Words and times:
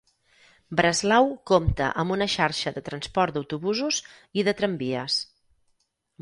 Breslau 0.77 1.27
compta 1.51 1.89
amb 2.03 2.15
una 2.15 2.27
xarxa 2.37 2.73
de 2.79 2.83
transport 2.87 3.37
d'autobusos 3.37 4.01
i 4.43 4.47
de 4.49 4.57
tramvies. 4.63 5.21